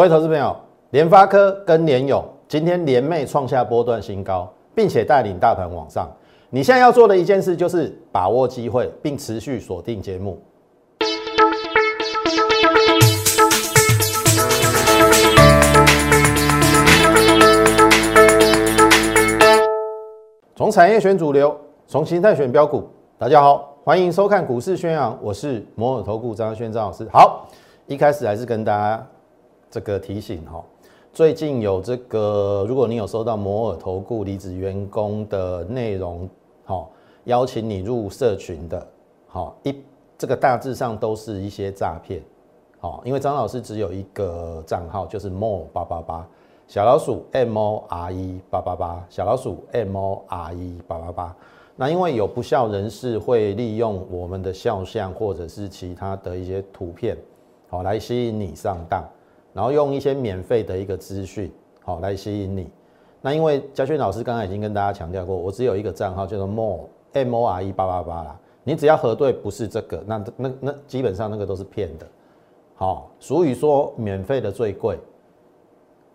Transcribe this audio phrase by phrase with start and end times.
[0.00, 0.56] 各位投资朋友，
[0.92, 6.10] 联发科跟联勇今天联袂创下波段新高，并且带领大盘往上。
[6.48, 10.40] 你现在要做的一件事就是把握机会，并持续锁定节目。
[20.56, 21.54] 从产业选主流，
[21.86, 22.88] 从形态选标股。
[23.18, 27.06] 大家好，欢迎收看股市宣扬，我是摩尔投顾张轩张老师。
[27.12, 27.46] 好，
[27.86, 29.06] 一开始还是跟大家
[29.70, 30.64] 这个提醒哈，
[31.12, 36.28] 最近有这个，如果你有收到摩尔投顾离职员工的内容，
[36.64, 36.90] 好，
[37.24, 38.86] 邀请你入社群的，
[39.28, 39.74] 好一
[40.18, 42.20] 这个大致上都是一些诈骗，
[42.80, 46.28] 好，因为张老师只有一个账号，就是 more 八八八。
[46.66, 51.36] 小老鼠 M O R E 八八八，小老鼠 M O R E 八八八。
[51.74, 57.18] 那因为有不孝人士会利用我们的肖像或者是其他的一些图片，
[57.68, 59.02] 好来吸引你上当，
[59.52, 61.50] 然后用一些免费的一个资讯，
[61.82, 62.70] 好来吸引你。
[63.20, 68.40] 那因为嘉轩老师刚刚已经跟大家强调过，我只有一个账号叫做 More M O R E 八八八啦。
[68.62, 72.06] 你只要核对不是这个，那那那基本上那个都是骗的。
[72.74, 74.98] 好，俗语说免费的最贵。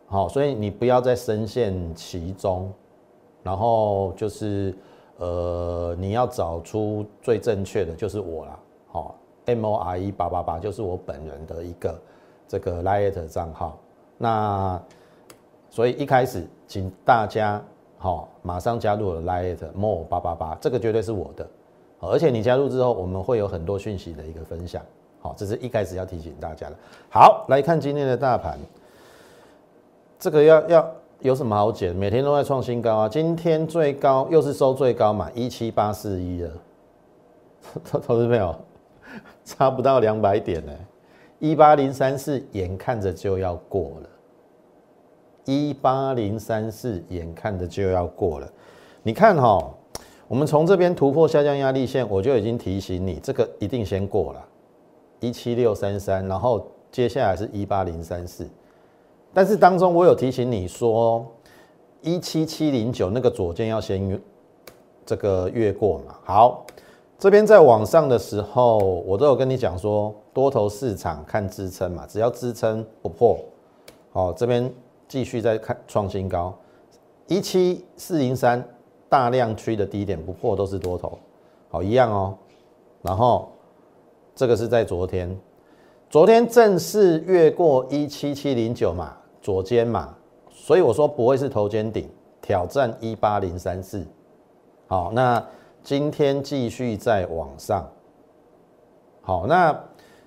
[0.07, 2.71] 好，所以你不要再深陷其中，
[3.43, 4.73] 然后就是
[5.17, 8.59] 呃，你要找出最正确的，就是我啦。
[8.87, 11.99] 好，M O R E 八八八就是我本人的一个
[12.47, 13.77] 这个 Light 账号。
[14.17, 14.81] 那
[15.69, 17.61] 所以一开始，请大家
[17.97, 21.47] 好，马上加入了 Light More 八八八，这个绝对是我的。
[21.99, 24.81] 而且你加入之后，我们会有很多讯息的一个分享。
[25.19, 26.75] 好，这是一开始要提醒大家的。
[27.09, 28.59] 好，来看今天的大盘。
[30.19, 31.91] 这个要要有什么好解？
[31.91, 33.09] 每天都在创新高啊！
[33.09, 36.51] 今天最高又是收最高嘛，一七八四一了。
[37.89, 38.55] 投资朋友，
[39.43, 40.71] 差不到两百点呢，
[41.39, 44.09] 一八零三四眼看着就要过了，
[45.45, 48.51] 一八零三四眼看着就要过了。
[49.03, 49.69] 你看哈，
[50.27, 54.43] 我们从这边突破下降压力线，我就已经提醒你，这个一定先过了，
[55.19, 58.47] 一七六三三，然后接下来是一八零三四。
[59.33, 61.25] 但是当中我有提醒你说，
[62.01, 64.19] 一七七零九那个左肩要先
[65.05, 66.15] 这个越过嘛。
[66.23, 66.65] 好，
[67.17, 73.39] 这边在往上的时候，我都有跟你讲说，多头市场看支撑嘛，只要支撑不破，
[74.11, 74.71] 好，这边
[75.07, 76.53] 继续在看创新高，
[77.27, 78.63] 一七四零三
[79.07, 81.17] 大量区的低点不破都是多头，
[81.69, 82.37] 好一样哦。
[83.01, 83.49] 然后
[84.35, 85.37] 这个是在昨天，
[86.09, 89.13] 昨天正式越过一七七零九嘛。
[89.41, 90.11] 左肩嘛，
[90.49, 92.09] 所以我说不会是头肩顶
[92.41, 94.03] 挑战一八零三四，
[94.87, 95.45] 好，那
[95.85, 97.87] 今天继续在往上，
[99.21, 99.79] 好，那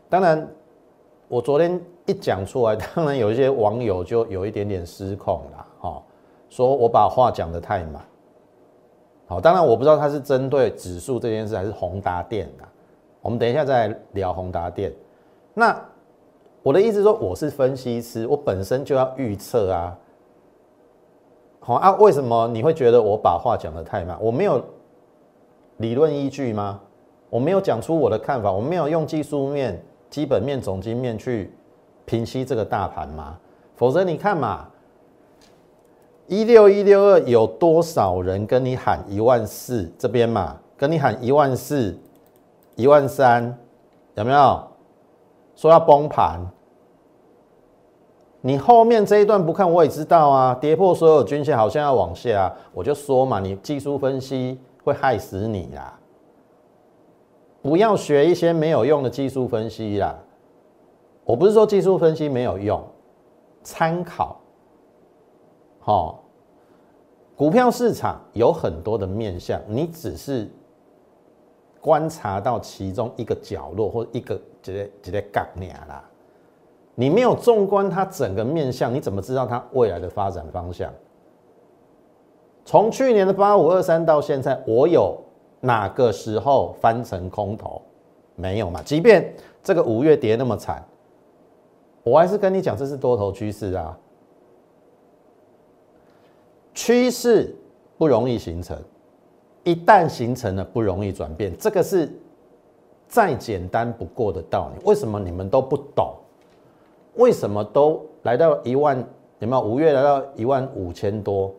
[0.09, 0.49] 当然
[1.27, 6.01] 我昨天一讲出来，当然有一些网友就有一点点失控了，哈，
[6.49, 8.01] 说我把话讲得太满，
[9.27, 12.63] 好，当然我不知道他是针对指数这件事还是宏达电的，
[13.21, 14.95] 我们等一下再聊宏达电，
[15.53, 15.77] 那。
[16.61, 19.97] 我的意思说，我是分析师，我本身就要预测啊。
[21.61, 24.19] 好啊，为什么你会觉得我把话讲得太慢？
[24.21, 24.63] 我没有
[25.79, 26.81] 理论依据吗？
[27.31, 31.53] 我没有讲出我的看法，我没有用技术面、基本面、总经面去
[32.05, 33.37] 平息这个大盘吗？
[33.77, 34.69] 否则你看嘛，
[36.27, 40.57] 一六一六二有多少人跟你喊一万四这边嘛？
[40.77, 41.99] 跟你喊一万四、
[42.77, 43.57] 一万三，
[44.15, 44.63] 有没有？
[45.55, 46.41] 说要崩盘，
[48.41, 54.59] 你后面这一段不看我也知道啊，跌破所有均线好像要往下，我就说嘛，你技术分析
[54.89, 55.99] 会害死你啦，
[57.63, 60.19] 不要学一些没有用的技术分析啦。
[61.25, 62.83] 我不是说技术分析没有用，
[63.63, 64.41] 参考，
[65.79, 66.25] 好，
[67.37, 70.49] 股票市场有很多的面向，你只是。
[71.81, 76.03] 观察到其中一个角落或者一个直接直接杠念啦，
[76.97, 80.93] 你没有纵观它整个面相，你怎么知道它未来的发展方向？
[82.69, 85.17] 从去年的八五二三到现在，我有
[85.59, 87.81] 哪个时候翻成空头？
[88.35, 88.83] 没有嘛？
[88.83, 89.35] 即便
[89.65, 90.85] 这个五月跌那么惨，
[92.03, 93.99] 我还是跟你讲，这是多头趋势啊，
[96.75, 97.57] 趋势
[97.97, 98.77] 不容易形成。
[99.65, 102.13] 一旦形成了，不容易转变，这个是
[103.07, 104.85] 再简单不过的道理。
[104.85, 106.13] 为什么你们都不懂？
[107.15, 109.03] 为什么都来到一万？
[109.39, 111.51] 有没有五月来到一万五千多？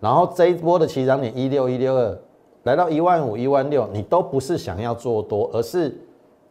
[0.00, 2.18] 然后这一波的起涨点一六一六二，
[2.62, 5.94] 来到一万五一万六，你都不是想要做多，而是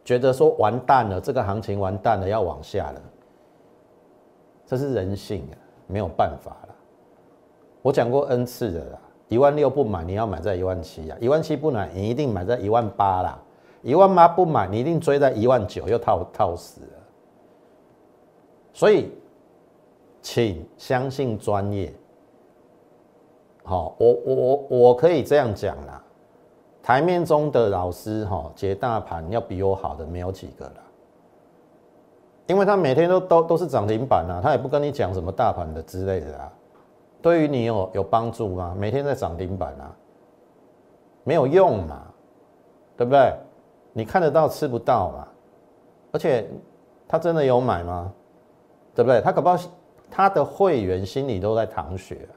[0.04, 3.02] 觉得说完蛋了，这个行情完蛋了，要往下了。
[4.64, 5.58] 这是人性啊，
[5.88, 6.74] 没有办法了。
[7.82, 13.36] 我讲过 N 次的啦，一万六不买，你要买在一万七啊；一万七不买，你一定买在一万八啦；
[13.82, 16.86] 一万八不买，你一定追在一万九，又套套死了。
[18.72, 19.10] 所以，
[20.22, 21.92] 请相信专业。
[23.62, 26.02] 好，我我我我可以这样讲啦，
[26.82, 30.74] 台面中的老师哈，解大盘要比我好的没有几个了。
[32.46, 36.52] 因为他每天都都都是涨停板啊，他也不跟你讲什么大盘的之类的啊，
[37.22, 38.74] 对于你有有帮助吗？
[38.76, 39.94] 每天在涨停板啊，
[41.22, 42.02] 没有用嘛，
[42.96, 43.32] 对不对？
[43.92, 45.28] 你看得到吃不到嘛，
[46.10, 46.48] 而且
[47.06, 48.12] 他真的有买吗？
[48.96, 49.20] 对不对？
[49.20, 49.56] 他搞不好
[50.10, 52.28] 他的会员心里都在淌血。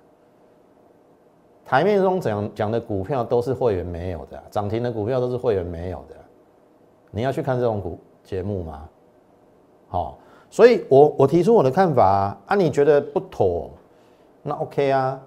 [1.66, 6.16] 台面中讲讲的股票都是会员没有的，涨停的股票都是会员没有的，
[7.12, 8.88] 你要去看这种股节目吗？
[9.88, 10.18] 好，
[10.50, 13.70] 所以我我提出我的看法啊，啊，你觉得不妥，
[14.42, 15.20] 那 OK 啊，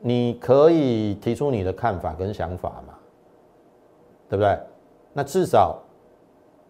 [0.00, 2.94] 你可以提出你的看法跟想法嘛，
[4.28, 4.58] 对不对？
[5.12, 5.78] 那至少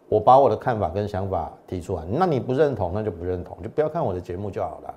[0.08, 4.94] 我把我的看法跟想法提出来，那你不认同那就不认同，就不要看我的节目就好了，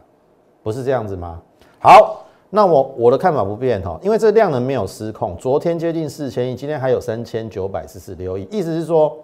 [0.64, 1.42] 不是这样子吗？
[1.80, 9.18] 好，那我我的看法不变哈，因为这量能没有失控，昨天接近四千亿，今天还有三千九百四十六亿，意思是说。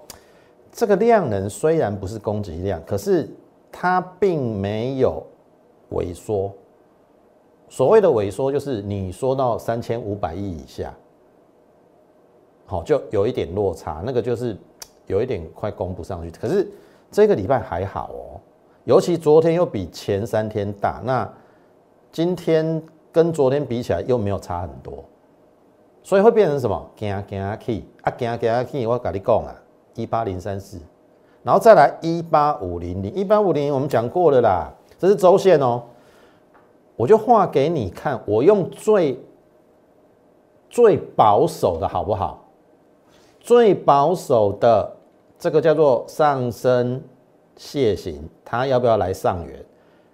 [0.76, 3.30] 这个量能虽然不是供给量，可是
[3.72, 5.24] 它并没有
[5.92, 6.52] 萎缩。
[7.70, 10.92] 所谓的萎缩，就是你说到三千五百亿以下，
[12.66, 14.58] 好，就有一点落差，那个就是
[15.06, 16.32] 有一点快攻不上去。
[16.32, 16.68] 可是
[17.12, 18.42] 这个礼拜还好哦，
[18.86, 21.32] 尤其昨天又比前三天大，那
[22.12, 22.82] 今天
[23.14, 25.06] 跟昨天比起来又没有差很多，
[26.02, 26.92] 所以会变成什么？
[26.98, 28.86] 惊惊气啊，惊惊气！
[28.86, 29.56] 我跟你讲啊。
[29.96, 30.80] 一八零三四，
[31.44, 35.84] 然后再来一八五零零，一八五零我们讲过了啦，这是周线哦，
[36.96, 39.24] 我就画给你看，我用最
[40.68, 42.44] 最保守的好不好？
[43.40, 44.92] 最保守的
[45.38, 47.00] 这个叫做上升
[47.56, 49.64] 楔形，它要不要来上缘？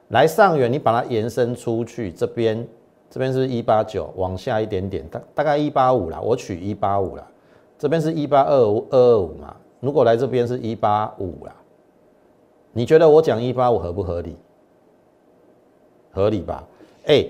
[0.09, 2.67] 来上缘，你把它延伸出去，这边
[3.09, 7.27] 这边是一八九，往下一点点，大大概一八五啦，我取一八五啦，
[7.77, 9.55] 这边是一八二五二二五嘛。
[9.79, 11.55] 如果来这边是一八五啦，
[12.71, 14.37] 你觉得我讲一八五合不合理？
[16.11, 16.67] 合理吧？
[17.05, 17.25] 哎，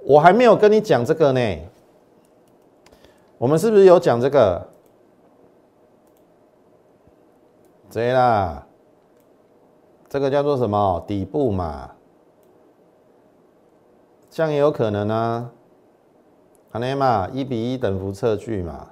[0.00, 1.58] 我还没有跟你讲这个呢。
[3.38, 4.66] 我们是不是有讲这个？
[7.92, 8.66] 对啦，
[10.08, 11.90] 这个叫做什么底部嘛？
[14.34, 15.48] 这样也有可能啊。
[16.72, 18.88] 好嘞嘛，一比一等幅测距嘛。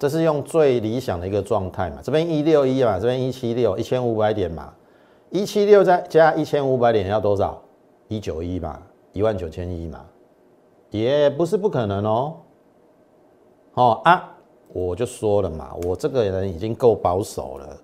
[0.00, 1.98] 这是用最理想的一个状态嘛？
[2.02, 4.74] 这边一六一嘛，这边一七六，一千五百点嘛，
[5.30, 7.62] 一七六再加一千五百点要多少？
[8.08, 8.82] 一九一嘛，
[9.12, 10.04] 一万九千一嘛，
[10.90, 12.34] 也不是不可能哦。
[13.74, 14.36] 哦啊，
[14.72, 17.76] 我就说了嘛，我这个人已经够保守了，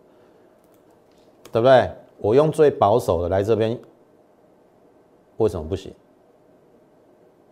[1.53, 1.89] 对不对？
[2.19, 3.79] 我用最保守的来这边，
[5.39, 5.93] 为什么不行？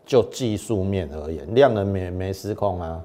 [0.05, 3.05] 就技术面而言，量能没没失控啊。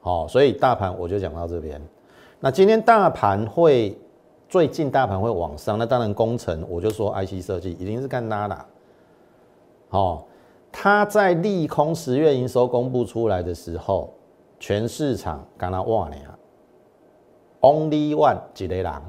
[0.00, 1.78] 哦，所以大盘我就讲到这边。
[2.40, 3.98] 那今天大盘会
[4.48, 8.66] 最近大盘会往上，那当然工程我就说 IC 设计一定是干拉啦。
[9.90, 10.24] 哦，
[10.72, 14.14] 它在利空十月营收公布出来的时候，
[14.58, 16.16] 全市场干拉哇呢
[17.60, 19.02] ，Only One 几雷狼。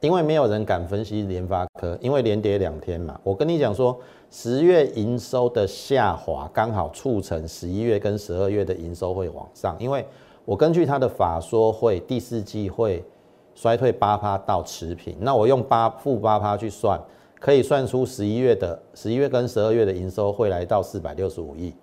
[0.00, 3.20] 因为没有人敢分析联发科，因为连跌两天嘛。
[3.22, 3.98] 我跟你讲说，
[4.30, 9.76] 十月营收的下滑刚好促成十一月跟十二月的营收会往上。
[9.78, 10.06] 因为
[10.46, 13.04] 我根据他的法说会，第四季会
[13.54, 15.14] 衰退八趴到持平。
[15.20, 16.98] 那我用八负八趴去算，
[17.38, 21.74] 可以算出十一月的十一月跟十二月的营收会来到四百六十五亿，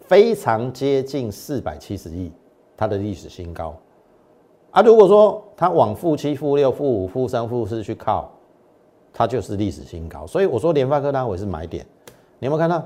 [0.00, 2.30] 非常接近四百七十亿，
[2.76, 3.74] 它的历史新高。
[4.72, 8.28] 啊，如果说它往负七、负六、负五、负三、负四去靠，
[9.12, 10.26] 它就是历史新高。
[10.26, 11.86] 所以我说联发科单位是买点，
[12.38, 12.84] 你有没有看到？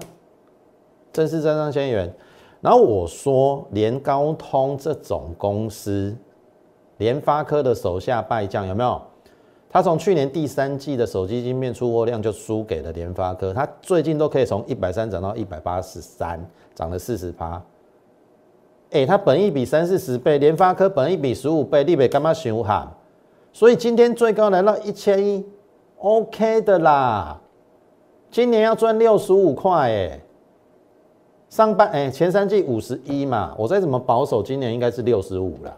[1.13, 2.13] 正式站上千元。
[2.61, 6.15] 然后我说联高通这种公司，
[6.99, 9.01] 联发科的手下败将有没有？
[9.69, 17.63] 他从去年第三季的手机晶片出货量就输给了联发科，他最近都可以从一百三涨到一百八十三，涨了四十趴。
[18.97, 22.91] 哎，它本一比三四十倍，联发科本一比十五倍，立北干嘛熊喊？
[23.53, 25.45] 所以今天最高来到一千一
[25.99, 27.39] ，OK 的啦。
[28.31, 30.21] 今年要赚六十五块，哎，
[31.51, 35.77] 上半哎前三季五十一嘛，我再怎么保守，今年应该是六十五啦。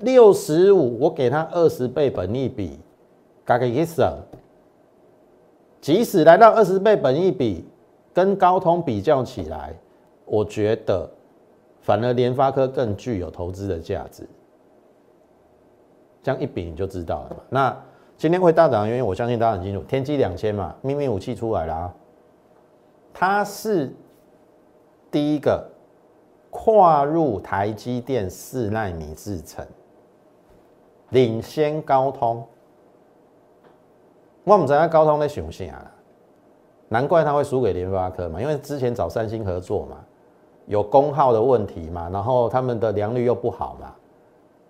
[0.00, 2.78] 六十五，我给他二十倍本一比，
[3.46, 4.12] 嘎个一省，
[5.80, 7.64] 即使来到二十倍本一比，
[8.12, 9.74] 跟高通比较起来，
[10.26, 11.08] 我觉得
[11.84, 14.26] 反而联发科更具有投资的价值。
[16.22, 17.36] 这样一比你就知道了嘛。
[17.50, 17.84] 那
[18.16, 21.94] 今天会大涨的原因，我相信大家很清楚，天玑两千嘛，秘密武器出来了啊，
[23.12, 23.92] 它是
[25.10, 25.62] 第一个
[26.48, 29.66] 跨入台积电四纳米制程，
[31.10, 32.42] 领先高通。
[34.44, 35.92] 我们知道高通在想啥啦，
[36.88, 40.02] 难怪他会输给联发科嘛，因为之前找三星合作嘛，
[40.66, 43.94] 有功耗的问题嘛，然后他们的良率又不好嘛，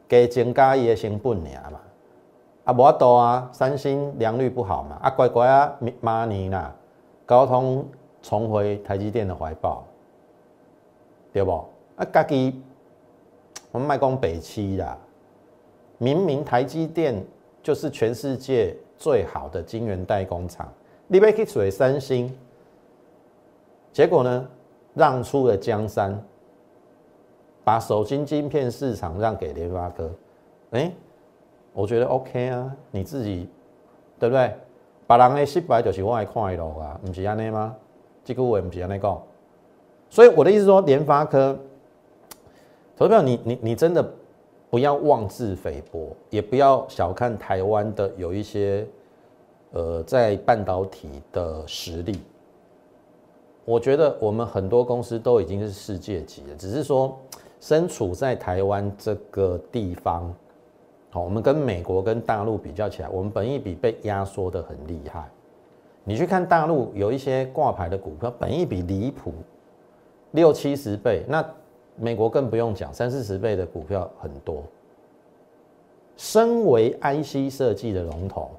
[0.09, 1.81] 给增加伊的成本尔嘛，
[2.65, 6.75] 啊无多啊，三星良率不好嘛，啊乖乖啊，马尼啦，
[7.27, 7.87] 高通
[8.23, 9.85] 重回台积电的怀抱，
[11.33, 11.53] 对不？
[11.97, 12.63] 啊家己
[13.71, 14.97] 我们卖讲北七啦，
[15.99, 17.25] 明明台积电
[17.63, 18.77] 就是全世界。
[18.97, 20.73] 最好的晶圆代工厂，
[21.09, 22.33] 你要去水三星，
[23.93, 24.49] 结果呢，
[24.95, 26.19] 让出了江山，
[27.63, 30.11] 把手机晶片市场让给联发科，
[30.71, 30.93] 哎，
[31.73, 33.49] 我觉得 OK 啊，你自己
[34.19, 34.55] 对不对？
[35.07, 37.77] 别人的失败就是我的快乐啊，不是安尼吗？
[38.25, 39.23] 这个我不是安尼讲，
[40.09, 41.59] 所以我的意思说，联发科，
[42.97, 44.05] 投票你你你真的。
[44.71, 48.85] 不要妄自菲薄，也不要小看台湾的有一些，
[49.71, 52.21] 呃，在半导体的实力。
[53.65, 57.19] 我觉得我们很多公司都已经是世界级了，只是说
[57.61, 60.35] 身处在台湾这个地方，
[61.11, 65.29] 好，我们跟美国跟大陆比较起来，我们本益比被压缩的很厉害。
[66.05, 69.33] 你去看大陆有一些挂牌的股票，本益比离谱，
[70.33, 71.45] 六七十倍，那。
[71.97, 74.65] 美国更不用讲，三四十倍的股票很多。
[76.17, 78.51] 身为 IC 设计的龙头，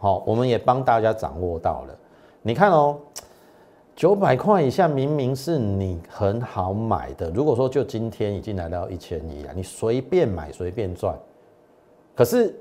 [0.00, 1.96] 好，我们也帮大家掌握到了。
[2.42, 2.98] 你看哦，
[3.94, 7.30] 九百块以下明明是你很好买的。
[7.30, 11.14] 如果说就今天已经来到一千一了，你随便买随便赚。
[12.14, 12.54] 可是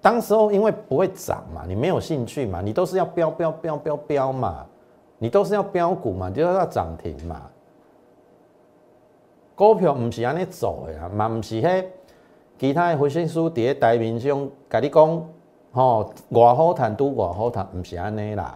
[0.00, 4.66] 当时候因为不会涨嘛，你没有兴趣嘛，你都是要标标标标标嘛，
[5.18, 7.42] 你都是要标股嘛，就要涨停嘛。
[9.54, 11.84] 股票唔是安尼走的啊，嘛唔是迄
[12.58, 15.26] 其他的分析师伫台面上甲你讲，
[15.72, 18.54] 吼，外好赚拄外好谈，唔是安尼啦。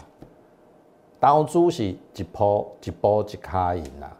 [1.21, 4.17] 投资是一波一波一卡赢啦。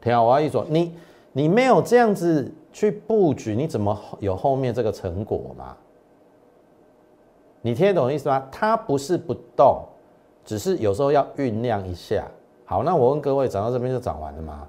[0.00, 0.94] 听我意思，你
[1.32, 5.76] 你没有这样子去布局，你怎么有后面这个成果嘛？
[7.60, 8.46] 你听得懂意思吗？
[8.50, 9.84] 它不是不动，
[10.44, 12.26] 只是有时候要酝酿一下。
[12.64, 14.66] 好，那我问各位，涨到这边就涨完了吗？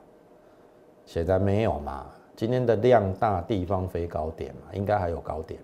[1.06, 2.06] 现在没有嘛？
[2.36, 5.60] 今天的量大，地方飞高点嘛，应该还有高点？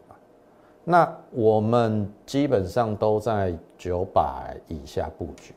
[0.90, 5.54] 那我们基本上都在九百以下布局，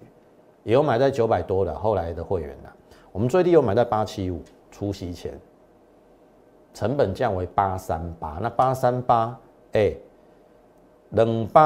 [0.65, 2.69] 也有买在九百多的，后来的会员呢，
[3.13, 5.39] 我们最低有买在八七五，除夕前，
[6.75, 9.39] 成本降为八三八，那八三八，
[9.71, 9.95] 哎，
[11.11, 11.61] 两百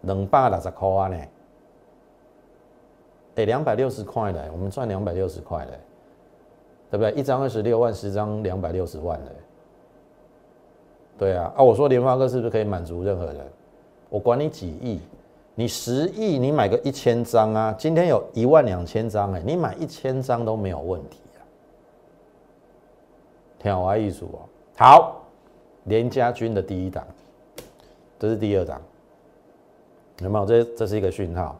[0.00, 1.16] 两百六十块啊呢？
[3.36, 5.78] 哎，两百六十块嘞，我们赚两百六十块嘞。
[6.90, 7.12] 对不对？
[7.12, 9.30] 一张二十六万，十张两百六十万嘞。
[11.18, 13.36] 对啊，啊，我说联发科是不是可以满足任何人？
[14.08, 15.00] 我管你几亿，
[15.54, 17.74] 你十亿，你买个一千张啊？
[17.78, 21.40] 今天有一万两千张哎，你买一千张都没有问题啊。
[23.58, 24.38] 天华艺术哦，
[24.76, 25.22] 好，
[25.84, 27.04] 连家军的第一档，
[28.18, 28.80] 这是第二档，
[30.20, 30.44] 有没有？
[30.44, 31.56] 这这是一个讯号。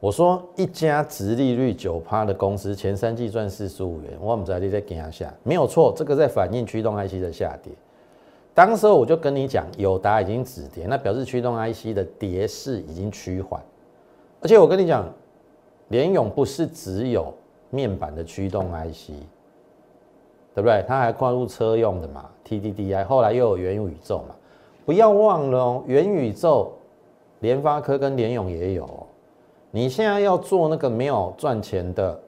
[0.00, 7.72] 我说一家直利率九趴的公司，前三季赚四十五元，我们在你在给他下，没有错，这个在反映驱动 IC 的下跌。
[8.58, 13.62] 当时候我就跟你讲，友达已经止跌，那表示驱动 IC 的跌势已经趋缓。
[14.40, 15.08] 而且我跟你讲，
[15.90, 17.32] 联永不是只有
[17.70, 19.10] 面板的驱动 IC，
[20.56, 20.84] 对不对？
[20.88, 24.34] 它还跨入车用的嘛，TDDI，后来又有元宇宙嘛，
[24.84, 26.72] 不要忘了哦，元宇宙，
[27.38, 29.06] 联发科跟联永也有。
[29.70, 32.20] 你现在要做那个没有赚钱的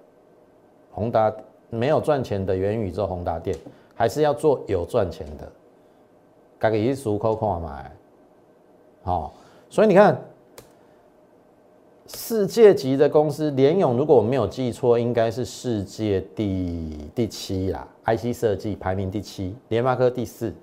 [0.92, 1.34] 宏达，
[1.70, 3.58] 没有赚钱的元宇宙宏达店，
[3.96, 5.52] 还是要做有赚钱的？
[6.60, 7.90] 改个一俗扣扣买，
[9.02, 9.32] 好，
[9.68, 10.22] 所以你看，
[12.06, 20.54] 世界级的公司联咏，如果我没有记错，应该是世界第第七啦，IC 设计排名第七，联发科第四，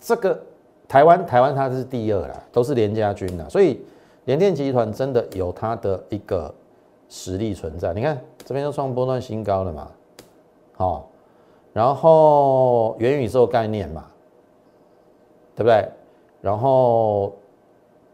[0.00, 0.40] 这个
[0.88, 3.80] 台湾台湾它是第二啦，都是联家军啦，所以。
[4.26, 6.52] 联电集团真的有它的一个
[7.08, 9.88] 实力存在，你看这边又创波段新高了嘛，
[10.72, 11.08] 好，
[11.72, 14.04] 然后元宇宙概念嘛，
[15.56, 15.88] 对不对？
[16.42, 17.34] 然后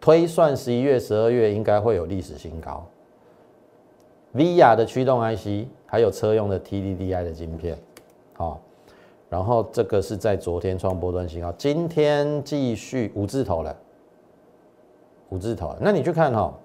[0.01, 2.87] 推算十一月、十二月应该会有历史新高。
[4.35, 7.77] VIA 的驱动 IC，还有车用的 TDDI 的晶片，
[8.33, 8.59] 好，
[9.29, 13.77] 然后这个是在昨天创波段新高，今天继续五字头了，
[15.29, 15.77] 五字头。
[15.79, 16.59] 那你去看哈，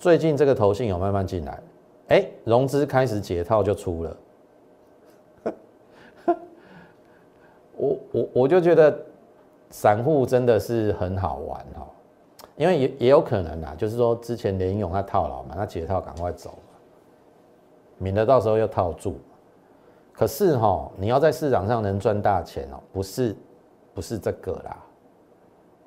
[0.00, 1.62] 最近这个头信有慢慢进来，
[2.08, 4.16] 哎，融资开始解套就出了，
[7.76, 8.98] 我我我就觉得
[9.78, 11.84] 散户真的是很好玩哦，
[12.56, 16.54] 因为也也有可能啊，就是说之前联勇他套牢嘛，他解套赶快走。
[17.98, 19.18] 免得到时候又套住，
[20.14, 23.36] 可是哈，你要在市场上能赚大钱哦，不是，
[23.92, 24.82] 不是这个啦，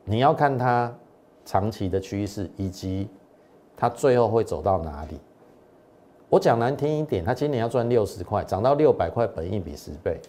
[0.03, 0.93] 你要看它
[1.43, 3.09] 长期的趋势以及
[3.75, 5.19] 它最后会走到哪里。
[6.29, 10.21] 我讲难听一点，它今年要赚六十块，涨到六百块，本益比十倍，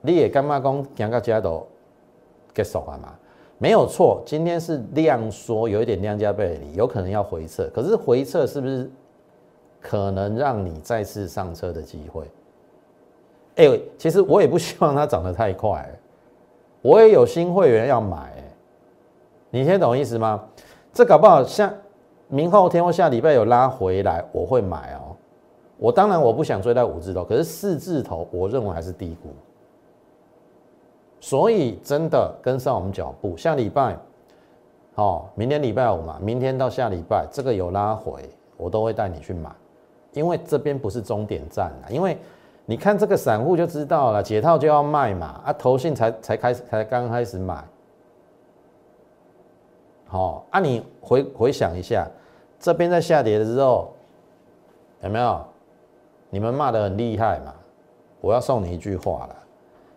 [0.00, 1.66] 你也干嘛讲讲到家都
[2.54, 3.14] 结束了嘛？
[3.58, 8.90] 没有错，今天是量缩，有一点量价背离，有可能要回撤，可是回撤是不是？
[9.80, 12.24] 可能让你再次上车的机会。
[13.56, 15.88] 哎，其实我也不希望它涨得太快，
[16.82, 18.32] 我也有新会员要买，
[19.50, 20.44] 你听懂意思吗？
[20.92, 21.72] 这搞不好像
[22.26, 25.16] 明后天或下礼拜有拉回来，我会买哦。
[25.76, 29.30] 我当然我不想追到五字头，可是四字头我认为还是低估。
[31.20, 33.96] 所以真的跟上我们脚步，下礼拜，
[34.94, 39.50] 好，明天礼拜五嘛，明天到下礼拜这个有拉回，我都会带你去买。
[40.12, 42.16] 因为这边不是终点站啊，因为
[42.64, 47.64] 你看这个散户就知道了，解套就要卖嘛，啊，投信才才开始才刚开始买，
[50.06, 52.08] 好，啊，你回回想一下，
[52.58, 53.92] 这边在下跌的时候，
[55.02, 55.44] 有没有？
[56.30, 57.54] 你们骂的很厉害嘛？
[58.20, 59.36] 我要送你一句话了，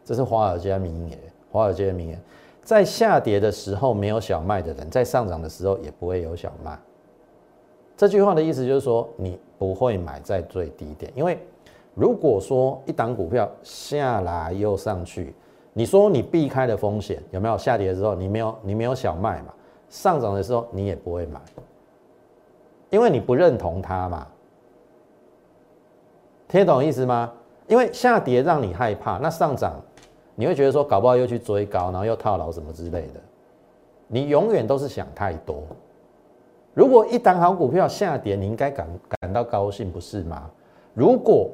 [0.03, 1.17] 这是华尔街名言，
[1.51, 2.21] 华尔街名言，
[2.63, 6.77] 在下跌的时候没有小卖的人，在上涨的时候也不会有小卖。
[7.95, 11.37] 这句话的意思就是说，你不会买在最低点，因为
[11.93, 15.35] 如果说一档股票下来又上去，
[15.73, 17.57] 你说你避开的风险有没有？
[17.57, 19.53] 下跌的时候你没有，你没有小卖嘛？
[19.87, 21.39] 上涨的时候你也不会买，
[22.89, 24.27] 因为你不认同它嘛？
[26.47, 27.31] 听懂意思吗？
[27.67, 29.79] 因为下跌让你害怕，那上涨
[30.35, 33.19] 你会觉得说搞不好又去追高，然后又套牢什么之类的，
[34.07, 35.63] 你永远都是想太多。
[36.73, 38.87] 如果一档好股票下跌，你应该感
[39.19, 40.49] 感到高兴，不是吗？
[40.93, 41.49] 如果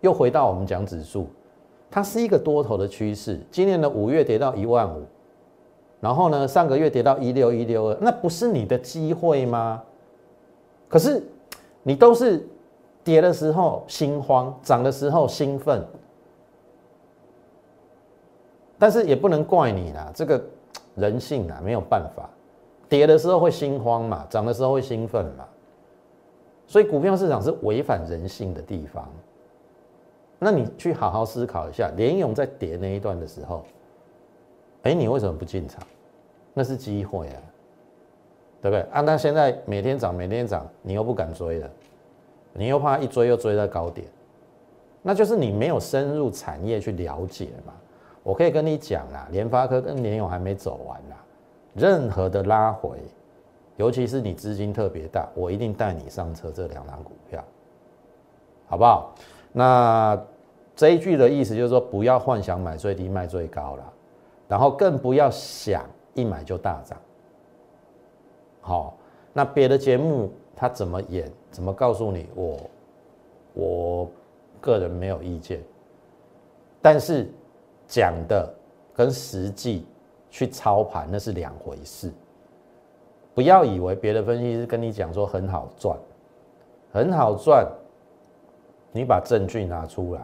[0.00, 1.26] 又回到我们讲指数，
[1.90, 3.40] 它是一个多头的趋势。
[3.50, 5.02] 今年的五月跌到一万五，
[6.00, 9.82] 然后呢，上个月跌到一六一六二，那不是你的机会吗？
[10.86, 11.22] 可是
[11.82, 12.46] 你都是
[13.02, 15.82] 跌的时候心慌，涨的时候兴奋，
[18.78, 20.42] 但是也不能怪你啦，这个
[20.94, 22.28] 人性啊，没有办法。
[22.88, 25.44] 跌的时候会心慌嘛，涨的时候会兴奋嘛，
[26.66, 29.06] 所以股票市场是违反人性的地方。
[30.38, 33.64] 那你去好好思考一下，联勇在跌那一段的时候，
[34.84, 35.82] 哎，你为什么不进场？
[36.54, 37.42] 那是机会啊，
[38.62, 38.80] 对不对？
[38.92, 41.68] 啊，那现在每天涨，每天涨，你又不敢追了，
[42.52, 44.06] 你又怕一追又追在高点，
[45.02, 47.74] 那就是你没有深入产业去了解嘛。
[48.28, 51.16] 我可以跟你讲啦，联发科跟联勇还没走完啦。
[51.72, 52.98] 任何的拉回，
[53.76, 57.42] 尤其是你资金特别大，我一定带你上车这两档股票，
[58.66, 59.14] 好不好？
[59.50, 60.22] 那
[60.76, 63.92] 这一句的意思就是说，不要幻想买最低卖最高了，
[64.46, 66.98] 然后更不要想一买就大涨。
[68.60, 68.94] 好，
[69.32, 72.58] 那别的节目他怎么演，怎么告诉你，我
[73.54, 74.10] 我
[74.60, 75.62] 个人没有意见，
[76.82, 77.26] 但是
[77.88, 78.54] 讲的
[78.94, 79.84] 跟实际。
[80.30, 82.12] 去操盘那是两回事，
[83.34, 85.96] 不要以为别的分析师跟你讲说很好赚，
[86.92, 87.66] 很好赚，
[88.92, 90.20] 你把证据拿出来，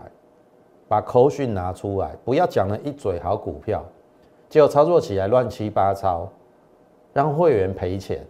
[0.86, 3.82] 把口讯拿出来，不要讲了一嘴好股票，
[4.50, 6.28] 结果操作起来乱七八糟，
[7.14, 8.26] 让会员赔钱，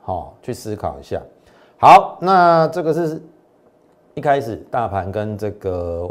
[0.00, 1.20] 好去思考一下。
[1.78, 3.22] 好，那这个是
[4.14, 6.10] 一开始大盘跟这个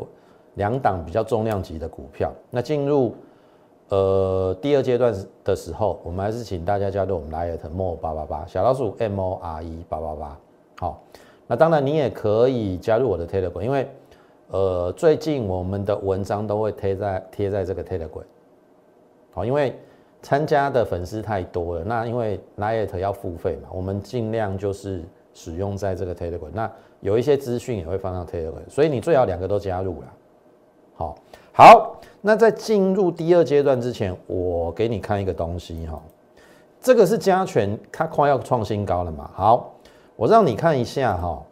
[0.56, 3.14] 两档比较重量级的股票，那进入。
[3.90, 5.14] 呃，第二阶段
[5.44, 10.38] 的时候，我们还是请大家加入我们 Light More 八八八小老鼠 M O R E 八八八。
[10.80, 11.04] 好，
[11.46, 13.88] 那当然你也可以加入我的 Telegram，因为
[14.48, 18.24] 呃最近我们的文章都会贴在贴在这个 Telegram。
[19.32, 19.76] 好，因为
[20.24, 25.04] 参加的粉丝太多了，那因为 Lite 要付费嘛，我们尽量就是
[25.36, 26.50] 使用在这个 Telegram。
[26.52, 30.08] 那有一些资讯也会放到 Telegram，所以你最好两个都加入了。
[31.04, 31.18] 好，
[31.54, 36.02] 好，那在进入第二阶段之前，我给你看一个东西哈，
[36.80, 39.30] 这个是加权，它快要创新高了嘛？
[39.34, 39.74] 好，
[40.16, 41.44] 我让你看一下哈，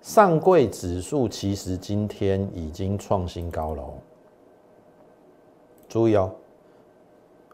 [0.00, 3.94] 上柜指数其实今天已经创新高了哦，
[5.88, 6.30] 注意哦，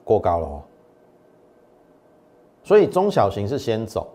[0.05, 0.63] 过高了哦，
[2.63, 4.09] 所以中小型是先走，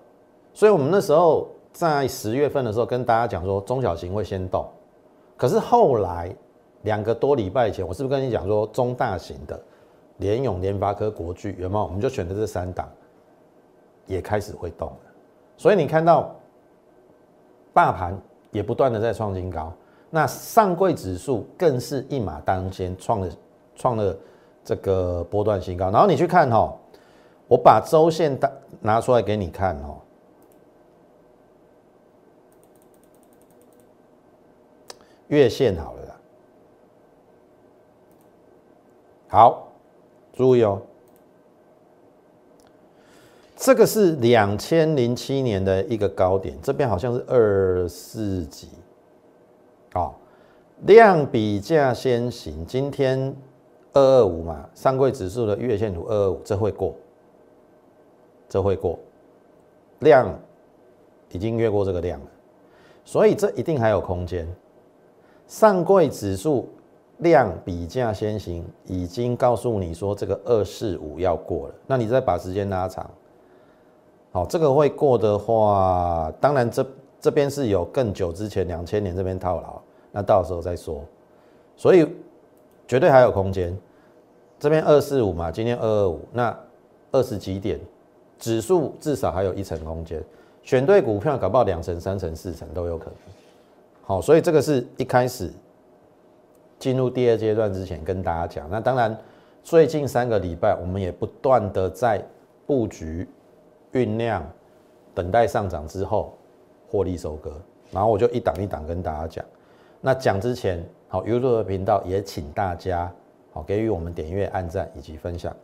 [0.54, 4.66] 所以我们那时候在十月份的时候跟大家讲说，中小型会先动。
[5.36, 6.34] 可是后来
[6.84, 9.60] 两个多礼拜前，我是不是跟你讲说中大型的
[10.18, 11.84] 联永、联发科、国巨有没有？
[11.84, 12.88] 我们就选择这三档，
[14.06, 14.98] 也开始会动了。
[15.58, 16.36] 所以你看到
[17.74, 18.18] 大盘
[18.52, 19.74] 也不断的在创新高，
[20.10, 23.30] 那上柜指数更是一马当先，创了
[23.76, 24.16] 创了
[24.64, 25.90] 这个波段新高。
[25.90, 26.74] 然后你去看哈，
[27.48, 29.98] 我把周线拿拿出来给你看哦。
[35.30, 36.16] 月线好了啦，
[39.34, 39.68] 好，
[40.32, 40.80] 注意哦，
[43.56, 48.68] 这个是两千零七年的一个高点，这边好像是二四几，
[49.92, 50.20] 好，
[50.82, 53.36] 量比价先行，今天
[53.94, 56.94] 二二五嘛，上柜指数的月线图二二五，这会过，
[58.48, 59.00] 这会过，
[60.02, 60.40] 量
[61.32, 62.28] 已经越过这个量了，
[63.04, 64.48] 所以这一定还有空间。
[65.48, 66.70] 上柜指数
[67.24, 73.10] 量比价先行，已经告诉你说这个二四五要过了，那你再把时间拉长，
[74.32, 76.86] 好，这个会过的话，当然这
[77.20, 79.82] 这边是有更久之前两千年这边套牢，
[80.12, 81.02] 那到时候再说，
[81.76, 82.08] 所以
[82.88, 83.76] 绝对还有空间。
[84.60, 86.58] 这边二四五嘛，今天二二五，那
[87.12, 87.80] 二十几点，
[88.40, 90.24] 指数至少还有一层空间，
[90.62, 93.14] 选对股票搞不好两层、三层、四层都有可能。
[94.04, 95.52] 好，所以这个是一开始
[96.84, 98.70] 进入第二阶段之前跟大家讲。
[98.70, 99.18] 那当然，
[99.64, 102.22] 最近三个礼拜我们也不断的在
[102.68, 103.26] 布局、
[103.94, 104.46] 酝酿、
[105.16, 106.38] 等待上涨之后
[106.90, 107.54] 获利收割。
[107.90, 109.46] 然后我就一档一档跟大家讲。
[110.02, 113.10] 那讲之前，好，YouTube 的频道也请大家
[113.54, 115.56] 好给予我们点阅、按赞以及分享。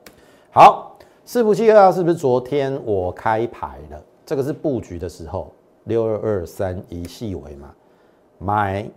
[0.51, 4.01] 好，四不七二二是不是昨天我开牌了？
[4.25, 5.51] 这个是布局的时候，
[5.84, 7.75] 六二二三一细尾嘛。
[8.38, 8.89] 买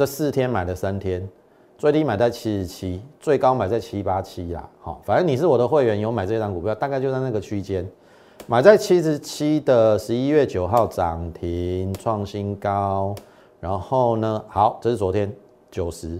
[0.00, 1.28] 这四天买了三天，
[1.76, 4.66] 最低买在七十七，最高买在七八七啦。
[4.80, 7.86] 好，反正你是我的会员，有买这张股票，大概就在那个区间，
[8.46, 13.14] 买在七十七的十一月九号涨停创新高，
[13.60, 15.30] 然后呢，好，这是昨天
[15.70, 16.18] 九十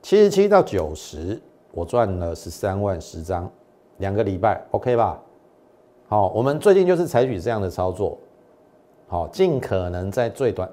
[0.00, 1.38] 七十七到九十，
[1.72, 3.46] 我赚了十三万十张，
[3.98, 5.20] 两个礼拜，OK 吧？
[6.08, 8.16] 好，我们最近就是采取这样的操作。
[9.06, 10.66] 好，尽可能在最短，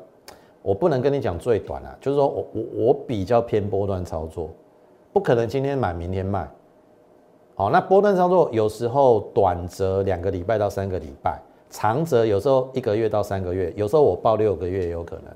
[0.67, 4.49] 我不能跟你讲最短啊，就是说我我我比较偏波段操作，
[5.13, 6.45] 不可能今天买明天卖。
[7.55, 15.33] 好，那波段操作有时候短则两个礼拜到三个礼拜，长则有时候一个月到三个月，有时候我报六个月也有可能。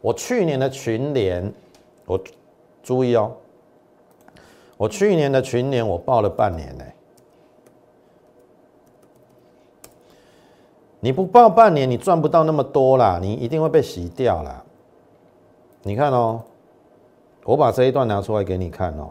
[0.00, 1.52] 我去年的群联，
[2.06, 2.16] 我
[2.80, 3.32] 注意哦，
[4.76, 6.84] 我去年的群联我报了半年呢。
[11.00, 14.64] 你不报半年，你赚不到那么多啦，你一定会被洗掉啦。
[15.82, 16.42] 你看哦，
[17.44, 19.10] 我把这一段拿出来给你看哦。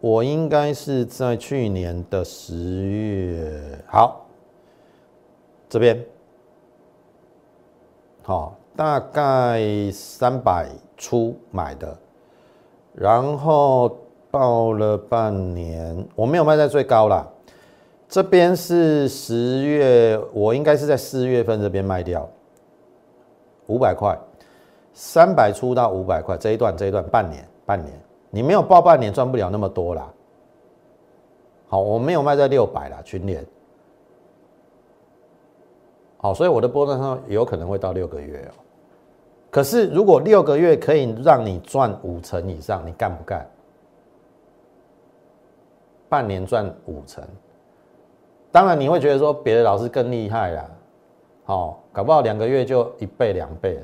[0.00, 4.26] 我应该是在去年的十月，好，
[5.68, 6.04] 这边，
[8.22, 11.96] 好，大概三百出买的，
[12.92, 13.96] 然后
[14.28, 17.24] 报了半年，我没有卖在最高啦。
[18.08, 22.28] 这边是十月，我应该是在四月份这边卖掉，
[23.68, 24.18] 五百块，
[24.92, 27.98] 三百出到五百块这一段，这一段半年，半年，
[28.30, 30.12] 你没有报半年赚不了那么多啦。
[31.68, 33.44] 好，我没有卖在六百啦，群联。
[36.18, 38.52] 好，所以我的波段上有可能会到六个月哦。
[39.50, 43.48] 可是如果六个月可以让你赚五成以上，你干不干？
[46.08, 47.24] 半年赚五成。
[48.50, 50.70] 当然你会觉得说别的老师更厉害啦，
[51.44, 53.82] 好，搞不好两个月就一倍两倍。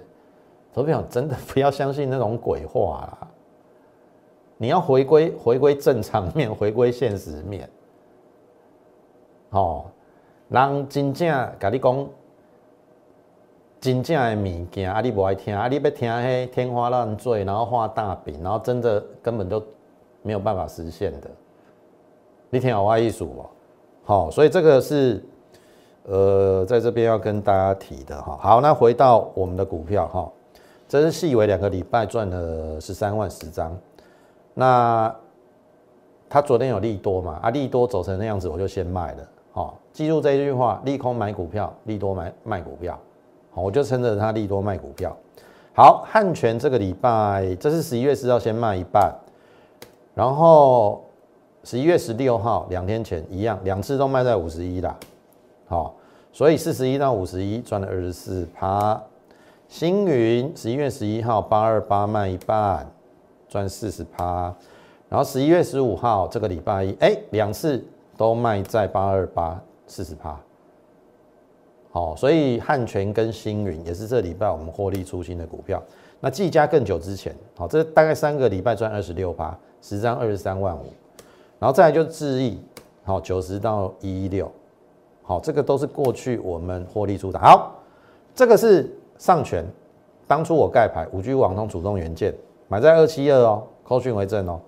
[0.79, 3.29] 投票真的不要相信那种鬼话啦，
[4.57, 7.69] 你要回归回归正常面，回归现实面。
[9.51, 9.87] 哦，
[10.49, 12.09] 人真正甲你讲
[13.81, 19.61] 真正的物件，啊你不爱听，啊你要听迄天花乱坠，然后画大饼，然后真的根本就
[20.23, 21.29] 没有办法实现的。
[22.51, 23.51] 你听我意思哦？
[24.05, 25.21] 好，所以这个是，
[26.05, 28.39] 呃，在这边要跟大家提的哈。
[28.41, 30.33] 好，那回到我们的股票哈，
[30.89, 33.77] 这是以为两个礼拜赚了十三万十张。
[34.55, 35.15] 那
[36.31, 37.39] 他昨天有利多嘛？
[37.43, 39.29] 啊，利多走成那样子，我就先卖了。
[39.53, 42.99] 好，记住这一句话：利空买股票，利多买卖股票。
[43.51, 45.15] 好，我就趁着他利多卖股票。
[45.75, 49.15] 好，汉泉这个礼拜，这是十一月四号先卖一半，
[50.15, 51.05] 然后
[51.65, 54.97] 十一月十六号两天前一样，两次都卖在五十一啦。
[55.67, 55.95] 好，
[56.33, 59.01] 所以四十一到五十一赚了二十四趴。
[59.69, 62.91] 星云十一月十一号八二八卖一半，
[63.49, 64.53] 赚四十趴。
[65.11, 67.83] 然后十一月十五号这个礼拜一，哎，两次
[68.17, 70.41] 都卖在八二八四十趴，
[71.91, 75.83] 好，所以汉泉跟星云也是这礼拜我们获利出新的股票。
[76.21, 80.87] 那技嘉更久之前，好，这大概三个礼拜赚二十六趴，十张二十三万五。
[81.59, 82.59] 然后再来就智毅，
[83.05, 84.51] 好，九十到一一六，
[85.23, 87.39] 好，这个都是过去我们获利出的。
[87.39, 87.75] 好，
[88.35, 89.67] 这个是上权，
[90.27, 92.35] 当初我盖牌五 G 网通主动元件
[92.69, 94.61] 买在二七二哦，扣讯为证哦。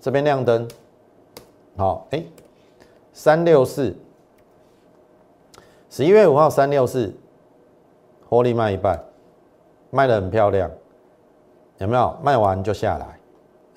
[0.00, 0.68] 这边亮灯，
[1.76, 2.22] 好，哎，
[3.12, 3.96] 三六四，
[5.90, 7.12] 十一月五号三六四，
[8.28, 9.02] 获利卖一半，
[9.90, 10.70] 卖的很漂亮，
[11.78, 12.16] 有没有？
[12.22, 13.18] 卖完就下来，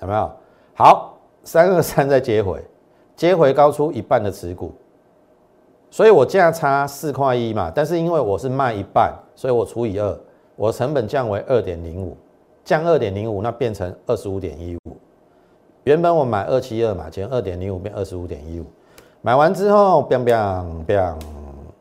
[0.00, 0.30] 有没有？
[0.74, 2.62] 好，三二三再接回，
[3.16, 4.72] 接回高出一半的持股，
[5.90, 10.20] 所以我价差四块一嘛，但是因为我是卖一半，所以我除以二，
[10.56, 12.16] 我成本降为二点零五，
[12.64, 14.96] 降二点零五，那变成二十五点一五。
[15.84, 18.66] 原本我买二七二嘛，减二点零五变二十五点一五，
[19.22, 21.16] 买完之后，biang biang biang，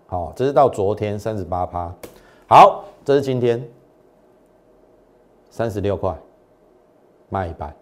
[0.05, 1.93] 好，这是到昨天三十八趴，
[2.47, 3.61] 好，这是今天
[5.49, 6.15] 三十六块，
[7.27, 7.75] 卖一半，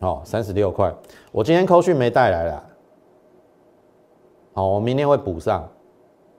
[0.00, 0.92] 好，三十六块，
[1.32, 2.62] 我今天扣讯没带来了，
[4.58, 5.64] 好，我明天会补上，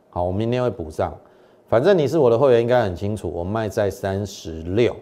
[0.10, 1.18] 好，我明天会补上，
[1.70, 4.94] 反正你是我的会员，应该很清楚，我卖在三十六，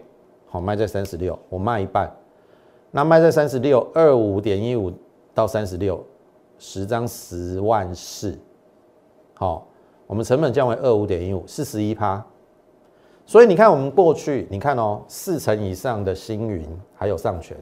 [0.46, 2.08] 好，卖在三十六，我卖一半。
[2.92, 4.92] 那卖在三十六二五点一五
[5.34, 6.00] 到三十六，
[6.60, 8.38] 十张十万四，
[9.34, 9.66] 好，
[10.06, 12.24] 我们成本降为二五点一五，四十一趴。
[13.26, 17.56] 所以你看，我们过去你看哦，四成以上的星云还有上权，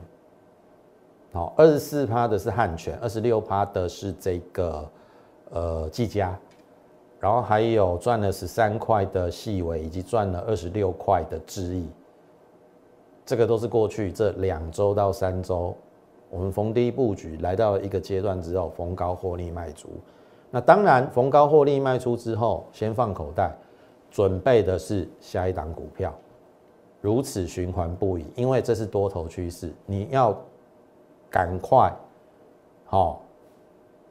[1.32, 4.86] 好，二十四趴的是汉权，二十六趴的是这个
[5.50, 6.38] 呃技嘉，
[7.20, 11.88] 然后还有赚了十三块的细微，以及赚了二十六块的智毅。
[13.24, 15.74] 这个都是过去这两周到三周，
[16.30, 19.88] 我们逢低布局来到一个阶段之后，逢高获利卖出。
[20.48, 23.52] 那当然，逢高获利卖出之后，先放口袋，
[24.10, 26.14] 准备的是下一档股票，
[27.00, 28.24] 如此循环不已。
[28.36, 30.34] 因为这是多头趋势，你要
[31.28, 31.92] 赶快，
[32.84, 33.20] 好，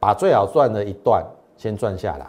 [0.05, 1.25] 把最好赚的一段
[1.57, 2.27] 先赚下来。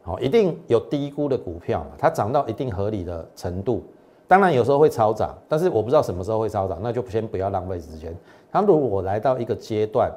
[0.00, 3.84] 好，一定有低估的股票嘛，它涨到一定合理的程度。
[4.26, 8.16] 当然有时候会超涨，但是我不知道什么时候会超涨，那就先不要浪费时间。
[8.50, 10.10] 它如果来到一个阶段，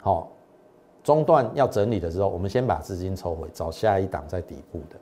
[0.00, 0.30] 好
[1.02, 4.96] 中段要整理的时候，我们先把资金抽回，找下一档在底部的。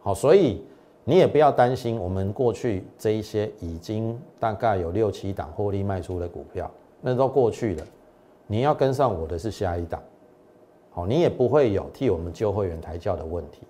[0.00, 0.64] 好，所以
[1.04, 6.70] 你也不要担心，我们过去这一些已经大概有六七档获利卖出的股票，
[7.02, 7.84] 那都过去了。
[8.48, 10.02] 你要跟上我的是下一档，
[10.90, 13.62] 好，你也不会有替我们旧会员抬轿的问题，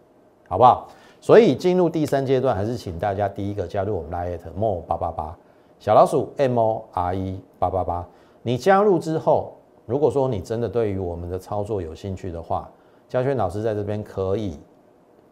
[0.48, 0.88] 好不好？
[1.20, 5.36] 所以进入第三阶段，还是请大家第一个加入我们 Lite More 八八八
[5.80, 8.08] 小老鼠 M O R E 八八八。
[8.42, 9.52] 你加入之后，
[9.84, 12.70] 如果说你真的对于我们的操作有兴趣的话，
[13.08, 14.60] 嘉轩老师在这边可以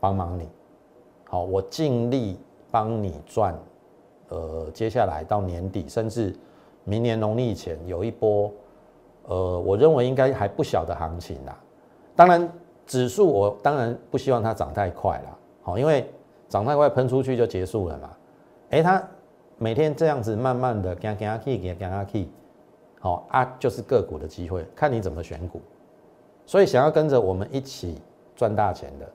[0.00, 0.48] 帮忙你。
[1.28, 2.37] 好，我尽力
[2.70, 3.56] 帮你赚。
[4.28, 6.35] 呃，接下来到年底，甚至
[6.82, 8.50] 明年农历前有一波，
[9.26, 11.56] 呃，我认为应该还不小的行情啦。
[12.14, 12.48] 当然，
[12.86, 15.36] 指数我当然不希望它涨太快啦。
[15.62, 16.08] 好，因为
[16.48, 18.10] 涨太快喷出去就结束了嘛。
[18.70, 19.02] 哎，它
[19.58, 22.28] 每天这样子慢慢的跟跟下去，跟跟下去，
[23.00, 25.60] 好啊，就是个股的机会，看你怎么选股。
[26.44, 28.00] 所以想要跟着我们一起
[28.36, 29.08] 赚大钱的，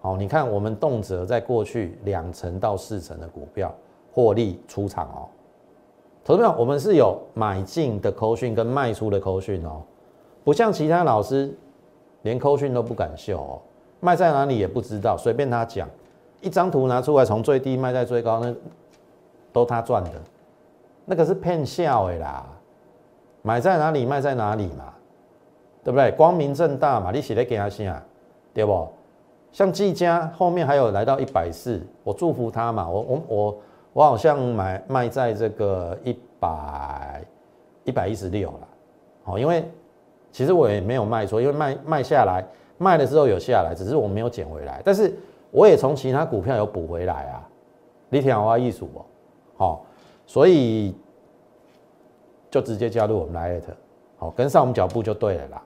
[0.00, 3.74] 好，你看我们动辄在过去两成到四成的股票
[4.10, 5.28] 获利出场哦。
[6.24, 9.82] 投资者，我们是有买进的扣讯跟卖出的扣讯哦，
[10.42, 11.54] 不像其他老师
[12.22, 13.60] 连扣讯都不敢秀哦。
[14.00, 15.86] 卖在哪里也不知道，随便他讲，
[16.40, 18.54] 一张图拿出来，从最低卖在最高，那
[19.52, 20.10] 都他赚的，
[21.04, 22.46] 那个是骗笑的啦。
[23.42, 24.94] 买在哪里卖在哪里嘛，
[25.82, 26.10] 对不对？
[26.12, 28.02] 光明正大嘛，你写的给他信啊，
[28.54, 28.88] 对不？
[29.52, 33.56] 像季家后面还有来到一百四，我祝福他嘛，我我我
[33.94, 37.24] 我好像买卖在这个一百
[37.84, 38.68] 一百一十六了，
[39.24, 39.64] 哦，因为
[40.30, 42.44] 其实我也没有卖错，因为卖卖下来。
[42.76, 44.82] 卖的时候有下来，只是我没有捡回来。
[44.84, 45.16] 但是
[45.52, 47.48] 我也从其他股票有补回来啊。
[48.08, 49.04] 你听我艺术哦，
[49.56, 49.86] 好，
[50.26, 50.92] 所以
[52.50, 53.62] 就直接加入我们 Lite，
[54.16, 55.62] 好，跟上我们脚步就对了啦。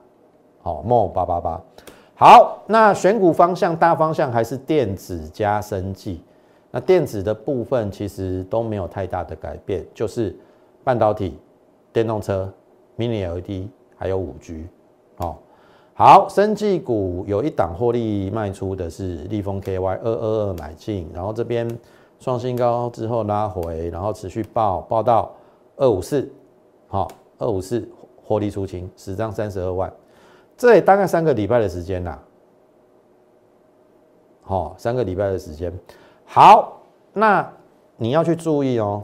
[0.61, 1.61] 好，Mo 八八八，
[2.15, 6.23] 好，那选股方向大方向还是电子加生技。
[6.71, 10.35] 那电子的部分其实都没有太大的改变，就是
[10.83, 11.37] 半导体、
[11.91, 12.51] 电动车、
[12.97, 14.67] Mini LED 还有五 G。
[15.17, 15.41] 好，
[15.95, 21.67] 好，生技股有一档获利卖出的是立丰 KY 二二二买进，然后这边
[22.19, 25.31] 创新高之后拉回，然后持续报报到
[25.75, 26.31] 二五四，
[26.87, 27.07] 好，
[27.39, 27.89] 二五四
[28.23, 29.91] 获利出清，十张三十二万，
[30.55, 32.19] 这也大概三个礼拜的时间呐。
[34.43, 35.73] 好，三个礼拜的时间。
[36.31, 37.51] 好，那
[37.97, 39.03] 你要去注意哦。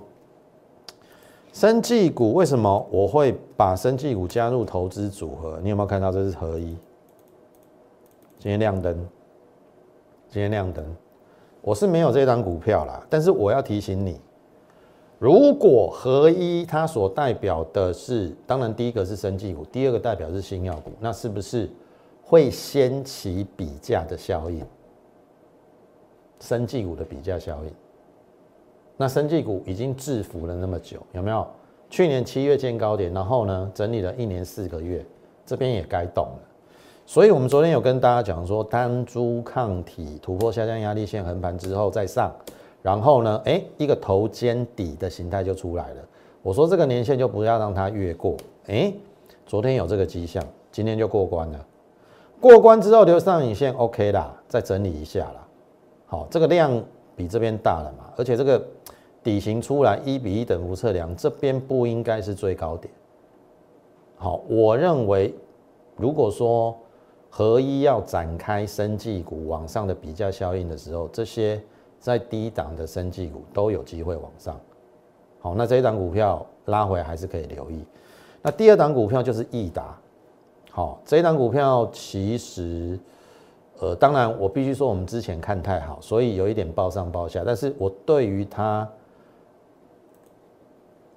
[1.51, 5.59] 生技股为什么我会把生技股加入投资组合？
[5.63, 6.77] 你有没有看到这是合一？
[8.37, 8.95] 今天亮灯，
[10.29, 10.85] 今天亮灯。
[11.61, 14.21] 我是没有这张股票啦，但是我要提醒你，
[15.17, 21.67] 如果合一它所代表的是，当然第一个是生技股，第二个代表是新药股，那是不是
[22.21, 24.63] 会掀起比价的效应？
[26.39, 27.71] 生技股的比价效应，
[28.97, 31.45] 那生技股已经制服了那么久，有没有？
[31.89, 35.05] 去年七月见高点，然后呢整理了一年四个月，
[35.45, 36.39] 这边也该动了。
[37.05, 42.33] 所以我们昨天有跟大家讲说，单株抗体突破下降压力线横盘之后再上，
[42.81, 46.01] 然后呢，哎，一个头肩底的形态就出来了。
[46.41, 48.91] 我说这个年限就不要让它越过，哎，
[49.45, 51.65] 昨天有这个迹象，今天就过关了。
[52.41, 55.44] 过关之后留上影线 OK 啦，再整理一下啦。
[56.07, 56.83] 好，这个量
[57.15, 58.63] 比这边大了嘛，而且这个
[59.23, 62.93] 底型出来一比一等幅测量，这边不应该是最高点。
[64.15, 65.33] 好，我认为
[65.95, 66.77] 如果说
[67.29, 71.59] 合一要展开生技股往上的比较效应的时候，这些
[71.99, 74.59] 在低档的生技股都有机会往上。
[75.39, 77.83] 好，那这一档股票拉回还是可以留意。
[78.43, 79.97] 那第二档股票就是易达。
[80.69, 82.99] 好，这一档股票其实。
[83.85, 87.43] 呃，当然，我必须说，我们之前看太好，所以有一点报上报下。
[87.45, 88.89] 但是我对于它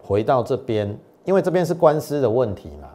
[0.02, 2.90] 回到这边，因为这边是官司的问题嘛，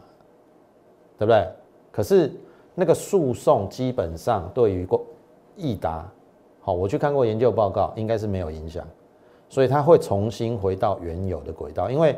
[1.18, 1.48] 对不对？
[1.90, 2.30] 可是
[2.72, 5.04] 那个诉讼基本上对于过
[5.56, 6.08] 益达，
[6.60, 8.86] 好，我去看过研究报告，应该是没有影响，
[9.48, 12.16] 所以它会重新回到原有的轨道，因为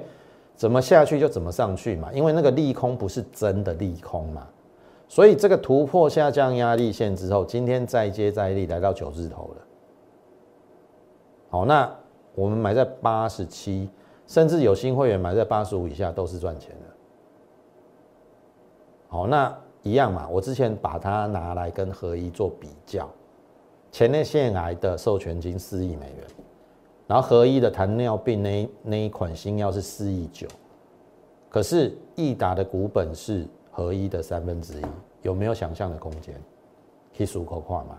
[0.54, 4.46] 怎么下去就怎么上去嘛，因为那个利空不是真的利空嘛。
[5.08, 9.62] 所以这个突破下降压力线之后，今天再接再厉，来到九字头了。
[11.48, 11.88] 好，那
[12.34, 13.88] 我们买在八十七，
[14.26, 16.86] 甚至有新会员买在八十五以下都是赚钱的。
[19.06, 23.08] 好，那一样嘛，我之前把它拿来跟合一做比较，
[23.92, 26.26] 前列腺癌的授权金四亿美元，
[27.06, 30.48] 然后合一的糖尿病那那一款新药是四亿九，
[31.48, 33.46] 可是益达的股本是。
[33.76, 34.84] 合一的三分之一
[35.20, 36.34] 有没有想象的空间？
[37.14, 37.94] 可以数口跨买。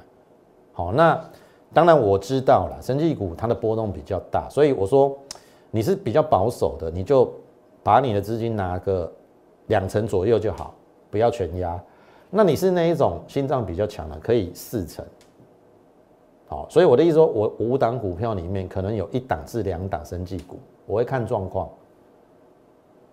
[0.73, 1.23] 好，那
[1.71, 5.15] 当然我知道了，生技股它的波动比较大，所以我说
[5.69, 7.31] 你是比较保守的，你就
[7.83, 9.11] 把你的资金拿个
[9.67, 10.73] 两成左右就好，
[11.11, 11.79] 不要全压。
[12.31, 15.05] 那你是那一种心脏比较强的，可以四成。
[16.47, 21.69] 好，所以我的意思说，我五档股票里面可能有一档至两档生技股，我会看状况。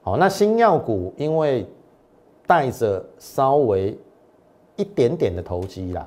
[0.00, 1.66] 好，那新药股因为。
[2.46, 3.96] 带着稍微
[4.76, 6.06] 一点点的投机啦，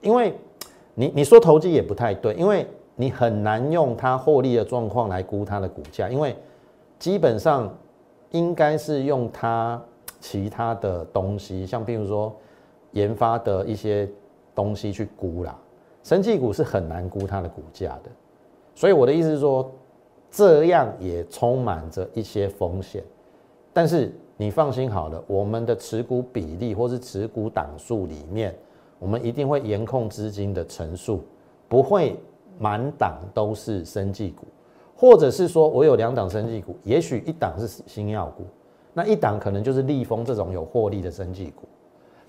[0.00, 0.32] 因为
[0.94, 6.36] 你你说投机也不太对，因为你很难用它获利的状况来估它的股价，因为
[6.98, 7.74] 基本上
[8.30, 9.82] 应该是用它
[10.20, 12.32] 其他的东西，像譬如说
[12.92, 14.08] 研发的一些
[14.54, 15.58] 东西去估啦。
[16.04, 18.10] 生技股是很难估它的股价的，
[18.74, 19.68] 所以我的意思是说，
[20.30, 23.02] 这样也充满着一些风险，
[23.72, 24.12] 但是。
[24.42, 28.52] 你放心好了，我们的持股比例或是持股档数里面，
[28.98, 31.22] 我们一定会严控资金的层数，
[31.68, 32.18] 不会
[32.58, 34.44] 满档都是生技股，
[34.96, 38.42] 或者是说我有两档生技股，也许一档是新药股，
[38.92, 41.62] 那一档可能就是利丰这种有获利的生技股，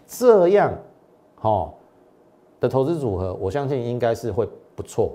[0.06, 0.72] 这样，
[1.38, 1.74] 哈
[2.60, 5.14] 的投资组合，我相信应该是会不错，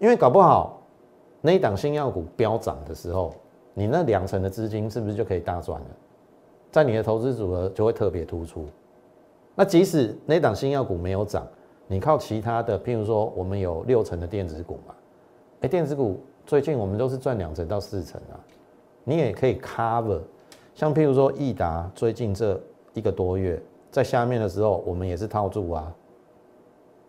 [0.00, 0.82] 因为搞不好
[1.40, 3.32] 那一档新药股飙涨的时候，
[3.72, 5.86] 你那两成的资金是不是就可以大赚了？
[6.70, 8.66] 在你的投资组合就会特别突出。
[9.54, 11.46] 那即使那档新药股没有涨，
[11.86, 14.94] 你靠其他的，譬如说我们有六成的电子股嘛，
[15.62, 18.38] 哎，电子股最近我们都是赚两成到四成啊，
[19.04, 20.20] 你也可以 cover。
[20.74, 22.58] 像譬如说益达最近这
[22.94, 23.60] 一个多月
[23.90, 25.92] 在下面的时候，我们也是套住啊，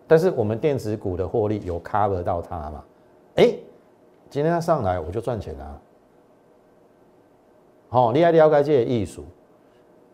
[0.08, 2.84] 但是我们电子股的获利有 cover 到它嘛？
[3.36, 3.56] 哎，
[4.30, 5.82] 今天它上来我就赚钱了。
[7.88, 9.24] 好，你要了解这些艺术，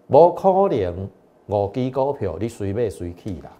[0.07, 1.09] 无可能
[1.47, 3.51] 五支股票你随买随去啦。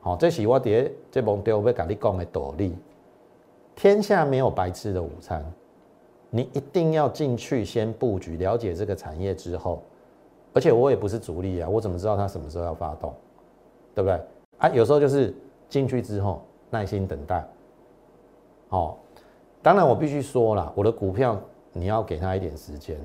[0.00, 2.76] 好，这是我伫这目中要跟你讲的道理。
[3.74, 5.44] 天下没有白吃的午餐，
[6.30, 9.82] 你一定要进去先布局，了解这个产业之后，
[10.54, 13.12] 而且我也不是主力啊，我怎么知道它什么时候要发动，
[13.94, 14.20] 对不对？
[14.58, 15.34] 啊，有时候就是
[15.68, 16.40] 进去之后
[16.70, 17.46] 耐心等待。
[18.68, 18.98] 好，
[19.60, 21.38] 当然我必须说了，我的股票
[21.72, 22.98] 你要给他一点时间。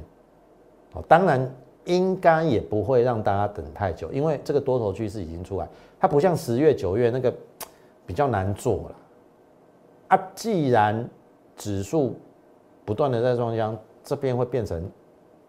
[0.93, 1.53] 哦，当然
[1.85, 5.67] 应该也不会让大家等太久，因为这个多头趋势已经出来，
[5.99, 7.33] 它不像十月九月那个
[8.05, 8.95] 比较难做了。
[10.09, 11.09] 啊，既然
[11.55, 12.15] 指数
[12.85, 14.89] 不断的在中央，这边会变成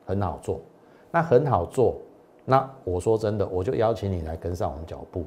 [0.07, 0.61] 很好做，
[1.11, 1.97] 那很好做，
[2.45, 5.25] 那我说真的，我就邀请你来跟上我们脚步，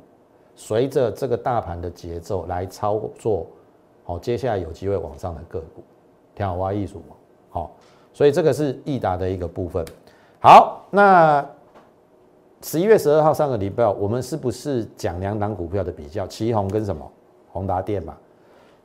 [0.56, 3.46] 随着这个大盘的节奏来操作，
[4.04, 5.84] 好， 接下来有机会往上的个股，
[6.34, 7.16] 挺好挖艺术嘛，
[7.50, 7.76] 好，
[8.14, 9.86] 所以这个是易达的一个部分。
[10.46, 11.44] 好，那
[12.62, 16.28] 十一月十二号上个礼拜，我们是不是讲两档股票的比较？
[16.28, 17.12] 旗宏跟什么？
[17.52, 18.16] 宏达电嘛。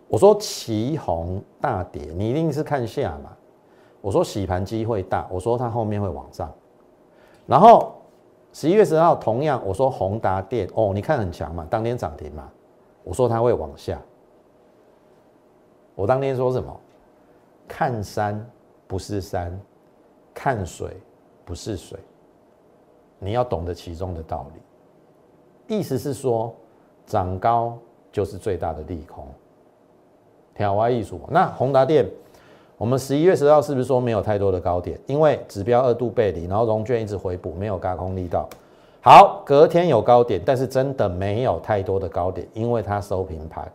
[0.08, 3.36] 我说旗红大跌，你一定是看下嘛？
[4.00, 6.50] 我说洗盘机会大，我说它后面会往上。
[7.46, 7.92] 然后
[8.54, 12.48] 十一月十号同样，我说宏达电哦，你看很强嘛，当天涨停嘛。
[13.04, 14.00] 我说它会往下。
[15.94, 16.74] 我当天说什么？
[17.68, 18.50] 看山
[18.86, 19.60] 不是山，
[20.32, 20.96] 看水
[21.50, 21.98] 不是水。
[23.18, 25.76] 你要懂得其中的道理。
[25.76, 26.54] 意思是说，
[27.06, 27.76] 涨高
[28.12, 29.26] 就是最大的利空。
[30.54, 32.08] 挑歪艺术，那宏达电，
[32.78, 34.96] 我们十一月十号是不是说没有太多的高点？
[35.08, 38.48] 因为指标二度背离，然后融券一直回补，没有高空力道。
[39.00, 43.68] 好，隔天有高点，但是真的没有太多的高点，因为它收平盘。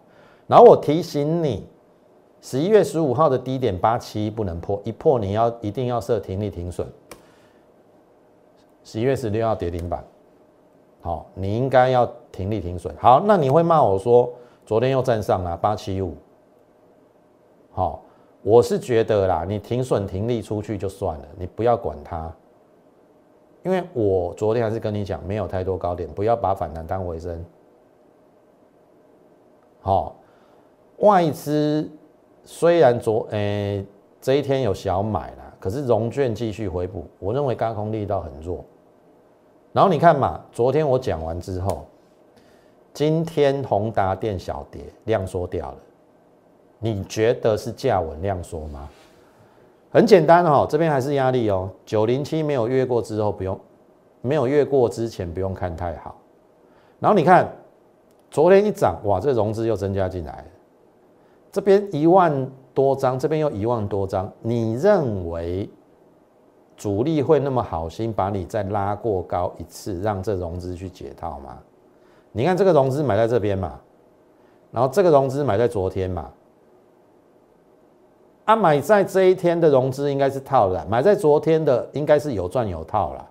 [0.48, 1.68] 然后我提醒你，
[2.40, 6.88] 十一月十五号的低点八七不能破，一破你要一定要设停利停损。
[8.86, 10.06] 十一月十六号跌停板，
[11.02, 12.96] 好，你应该要停利停损。
[12.98, 14.32] 好，那你会骂我说，
[14.64, 16.16] 昨天又站上了八七五。
[17.72, 18.04] 好，
[18.44, 22.32] 我是觉得啦，你停损停利出去就算了，你不要管它，
[23.64, 27.44] 因为我昨天还是跟你讲，没有太多高点，不要把反弹当回升。
[29.82, 30.16] 好，
[31.00, 31.90] 外资
[32.44, 33.84] 虽然昨诶
[34.22, 38.64] 这一天有小买了，可是融券继续回补，我认为高空力道很弱。
[39.76, 41.86] 然后你看嘛，昨天我讲完之后，
[42.94, 45.78] 今天宏达电小跌，量缩掉了。
[46.80, 48.88] 你觉得是价稳量缩吗？
[49.92, 51.70] 很简单哦，这边还是压力哦。
[51.86, 53.60] 九零七没有越过之后不用，
[54.22, 56.16] 没有越过之前不用看太好。
[57.02, 57.46] 然后你看，
[58.32, 60.46] 昨天一涨，哇，这融资又增加进来了。
[61.52, 64.32] 这边一万多张，这边又一万多张。
[64.42, 65.70] 你认为
[66.78, 71.58] 主力会那么好心把你再拉过高一次，让这融资去解套吗？
[72.32, 73.80] 你看这个融资买在这边嘛，
[74.72, 76.30] 然后这个融资买在昨天嘛。
[78.44, 83.26] 啊，买在这一天的融资应该是套了，买在昨天的应该是有赚有套了。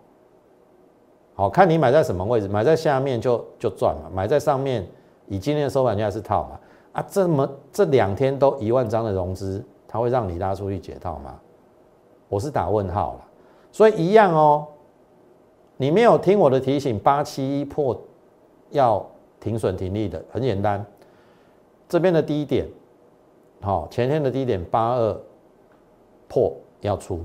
[1.35, 4.87] 好看你买在什么位置，买在下面就就赚嘛，买在上面
[5.29, 6.59] 以今天的收盘价是套嘛。
[6.95, 11.39] 啊，这么这两天都一万张的融资，它会让你拉出去解套吗？
[12.29, 13.21] 我是打问号了。
[13.75, 14.69] 所以一样哦，
[15.79, 18.01] 你没有听我的提醒，八七一破
[18.71, 19.05] 要
[19.41, 20.87] 停损停利的，很简单，
[21.89, 22.69] 这边的低点。
[23.61, 25.21] 好，前天的低点八二
[26.29, 27.21] 破要出，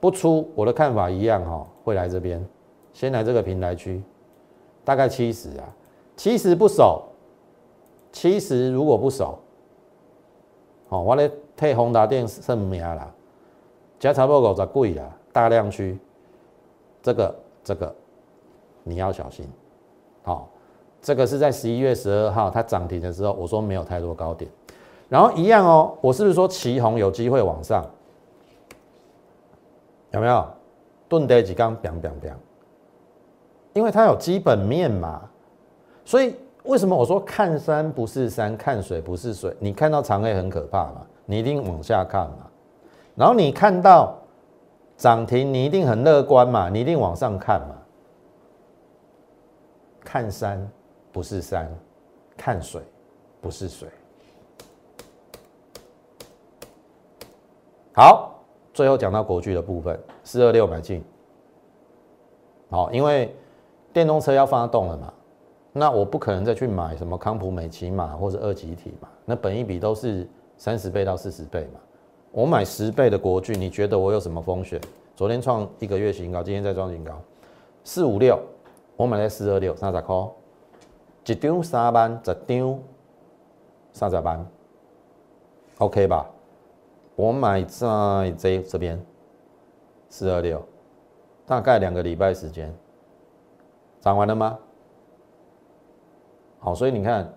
[0.00, 2.42] 不出我的看法一样哈，会来这边，
[2.94, 4.02] 先来这个平台区，
[4.86, 5.68] 大概七十啊，
[6.16, 7.02] 七十不守，
[8.10, 9.38] 七十如果不守，
[10.88, 13.14] 好，我咧替宏达电算命啦，
[13.98, 15.98] 加差不多五十贵啦，大量区，
[17.02, 17.92] 这个这个
[18.84, 19.44] 你要小心，
[20.22, 20.48] 好，
[21.02, 24.48] 这个是在十一月十二号它涨停的时候，我说没有太多高点。
[25.08, 27.84] 然后一样哦，我是不是说旗红有机会往上？
[30.12, 30.46] 有没有？
[31.08, 32.36] 顿跌几缸，biang biang biang，
[33.72, 35.20] 因为它有基本面嘛，
[36.04, 39.54] 所以为什么我说看山不是山，看水不是水？
[39.58, 42.46] 你看到长黑很可怕嘛，你一定往下看嘛。
[43.16, 44.16] 然后你看到
[44.96, 47.76] 涨停，你一定很乐观嘛，你一定往上看嘛。
[50.04, 50.70] 看山
[51.12, 51.70] 不是山，
[52.36, 52.80] 看水
[53.40, 53.88] 不是水。
[57.94, 58.34] 好，
[58.72, 61.02] 最后讲到国巨的部分，四二六买进。
[62.70, 63.34] 好，因为
[63.92, 65.12] 电动车要发动了嘛，
[65.72, 71.80] 那我不可能再去买什么康普美奇马或者二级体嘛，那本一笔都是三十倍到四十倍嘛。
[72.34, 74.80] 我买十倍的国巨，你觉得我有什么风险？
[75.14, 77.12] 昨天创一个月新高，今天再创新高，
[77.84, 78.36] 四五六，
[78.96, 80.16] 我买在四二六三十块，
[81.26, 82.80] 一张三万，十张
[83.92, 84.46] 三十万
[85.78, 86.28] ，OK 吧？
[87.14, 89.00] 我买在这这边
[90.08, 90.60] 四二六，
[91.46, 92.74] 大概两个礼拜时间，
[94.00, 94.58] 涨完了吗？
[96.58, 97.32] 好，所以你看，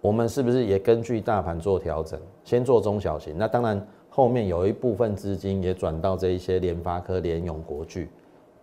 [0.00, 2.20] 我们是不是也根据大盘做调整？
[2.42, 3.86] 先做中小型，那当然
[4.16, 8.08] 后面有一部分资金也转到这一些联发科、联永、国巨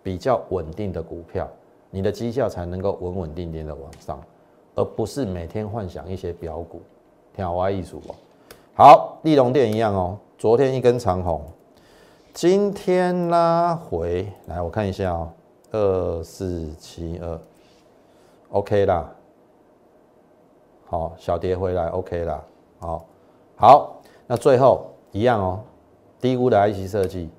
[0.01, 1.45] 比较稳定的股票，
[1.89, 4.17] 你的绩效才能够稳稳定定的往上，
[4.75, 6.81] 而不是每天幻想一些标股，
[7.35, 8.15] 听我艺术哦。
[8.73, 11.43] 好，利隆电一样哦，昨天一根长红，
[12.33, 15.29] 今天拉回来，我看一下哦，
[15.71, 17.39] 二四七二
[18.51, 19.13] ，OK 啦。
[20.85, 22.41] 好，小跌回来，OK 啦。
[22.79, 23.05] 好，
[23.57, 25.59] 好，那最后一样哦，
[26.19, 27.29] 低估的 IC 设计，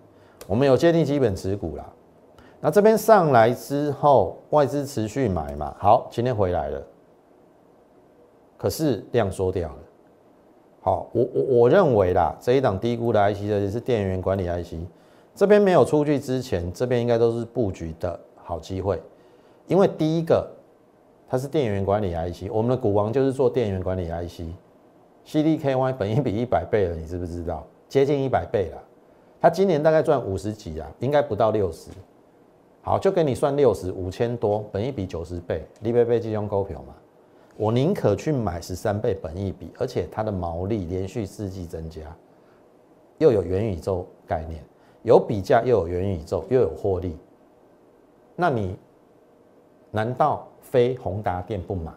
[0.46, 1.90] 我们有建立基本持股啦。
[2.60, 5.74] 那这边上来之后，外资持续买嘛。
[5.78, 6.82] 好，今天回来了，
[8.56, 9.78] 可是量缩掉了。
[10.80, 14.74] 好，我我我认为啦，这一档低估的 IC 设计是电源管理 IC，
[15.34, 19.02] 这边没有出去之前，这边应该都是布局的好机会，
[19.66, 20.48] 因为第一个。
[21.28, 24.42] 它是电源管理 IC，我们的股王就是做电源管理 IC
[25.24, 27.66] C D K Y 本一比一百倍了，你知不知道？
[27.88, 28.82] 接近一百倍了。
[29.40, 31.90] 它今年大概赚五十几啊，应该不到六十。
[32.82, 36.94] 好，就给你算六十五千多，本一比九十倍，利贝贝金用股票嘛。
[37.56, 42.02] 我宁可去买十三倍本一比，而且它的毛利连续四季增加，
[43.18, 44.62] 又有元宇宙概念，
[45.02, 47.16] 有比价又有元宇宙又有获利，
[48.36, 48.76] 那你
[49.90, 50.48] 难道？
[50.62, 51.92] 非宏达电不买，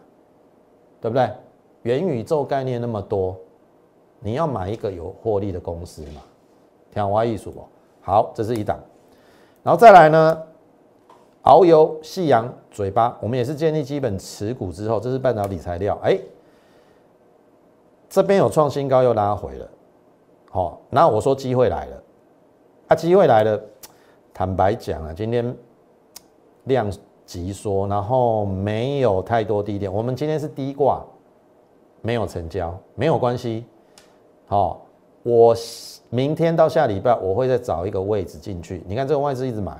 [1.00, 1.30] 对不对？
[1.86, 3.36] 元宇宙概念那么多，
[4.18, 6.20] 你要买一个有获利的公司嘛？
[6.90, 7.62] 天花艺术哦，
[8.00, 8.76] 好，这是一档，
[9.62, 10.42] 然后再来呢，
[11.44, 16.18] 遨游、夕阳、嘴巴，我们也是建立基本持股之后，这是半导体材料，哎，
[18.08, 19.68] 这边有创新高又拉回了，
[20.50, 22.02] 好，那我说机会来了，
[22.88, 23.62] 啊，机会来了，
[24.34, 25.56] 坦白讲啊，今天
[26.64, 26.90] 量。
[27.26, 29.92] 急缩，然后没有太多低点。
[29.92, 31.04] 我们今天是低挂，
[32.06, 33.66] 没有成交，没有关系。
[34.46, 34.86] 好，
[35.24, 35.52] 我
[36.08, 38.84] 明天到下礼拜我会再找一个位置进去。
[38.86, 39.76] 你看这个外资一直买，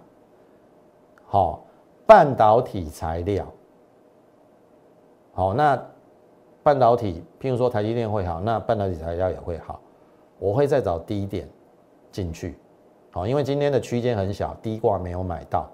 [1.24, 1.64] 好，
[2.04, 3.46] 半导体材料，
[5.34, 5.80] 好，那
[6.64, 9.80] 半导体，譬如说台积电会好，那半导体材料也会好。
[10.40, 11.48] 我会再找低点
[12.10, 12.58] 进去，
[13.12, 15.70] 好，因为今天的区间很小，低挂没有买到。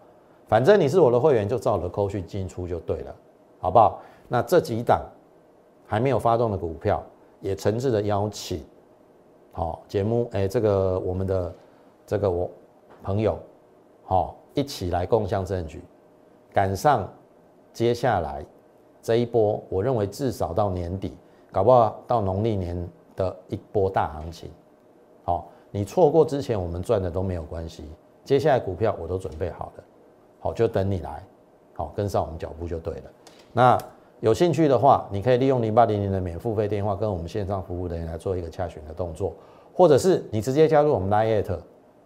[0.46, 3.14] 反正你是我的会员，就照着扣去进出就对了，
[3.58, 4.02] 好不好？
[4.28, 5.00] 那这几档
[5.92, 7.04] 还没有发动的股票，
[7.42, 8.64] 也诚挚的邀请，
[9.52, 11.54] 好节目，哎，这个我们的
[12.06, 12.50] 这个我
[13.02, 13.38] 朋友，
[14.02, 15.84] 好一起来共享证据，
[16.50, 17.06] 赶上
[17.74, 18.42] 接下来
[19.02, 21.14] 这一波，我认为至少到年底，
[21.52, 24.50] 搞不好到农历年的一波大行情，
[25.24, 27.84] 好，你错过之前我们赚的都没有关系，
[28.24, 29.84] 接下来股票我都准备好了。
[30.40, 31.22] 好，就等你来，
[31.74, 33.02] 好跟上我们脚步就对了。
[33.52, 33.78] 那
[34.22, 39.32] 有兴趣的话，你可以利用零八零零的免付费电话跟我们线上服务人员来做一个洽询的动作，
[39.74, 41.58] 或者是你直接加入我们 Lite，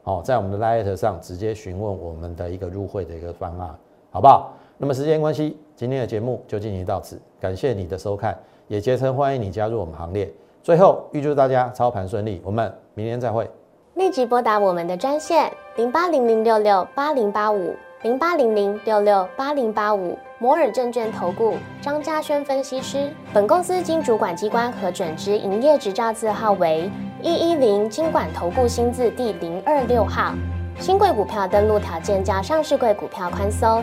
[0.02, 3.68] 好，在我们的 Lite 上直接询问我们的一个入会的一个方案，
[4.10, 4.54] 好不好？
[4.78, 8.34] 那么时间关系，今天的节目就进行到此，感谢你的收看，
[8.66, 10.32] 也竭诚欢迎你加入我们行列。
[10.62, 13.46] 最后预祝大家操盘顺利，我们明天再会。
[13.92, 17.74] 立即拨打我们的专线零八零零六六八零八五。
[18.02, 26.90] 零八零零六六八零八五摩尔证券投顾张嘉轩分析师，本公司经主管机关核准之营业执照字号为
[27.22, 30.34] 一一零金管投顾新字第零二六号。
[30.78, 33.82] 新贵股票登录条件较上市贵股票宽松，